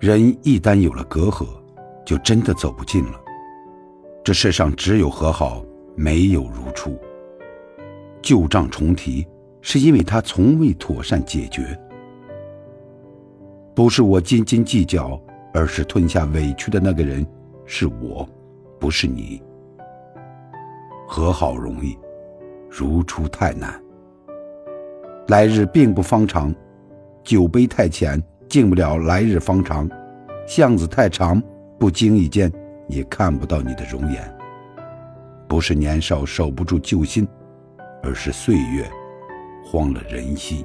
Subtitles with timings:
[0.00, 1.44] 人一旦有了隔阂，
[2.06, 3.20] 就真的走不近了。
[4.22, 5.60] 这世上只有和好，
[5.96, 6.96] 没有如初。
[8.22, 9.26] 旧账重提，
[9.60, 11.76] 是因为他从未妥善解决。
[13.74, 15.20] 不是我斤斤计较，
[15.52, 17.26] 而是吞下委屈的那个人
[17.66, 18.28] 是我，
[18.78, 19.42] 不是你。
[21.08, 21.98] 和好容易，
[22.70, 23.82] 如初太难。
[25.26, 26.54] 来日并不方长，
[27.24, 28.22] 酒杯太浅。
[28.48, 29.88] 进不了来日方长，
[30.46, 31.42] 巷子太长，
[31.78, 32.50] 不经意间
[32.88, 34.36] 也看不到你的容颜。
[35.46, 37.28] 不是年少守不住旧心，
[38.02, 38.90] 而是岁月
[39.64, 40.64] 荒了人心。